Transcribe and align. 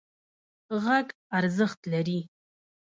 غږ 0.83 1.07
ارزښت 1.37 1.79
لري. 1.93 2.19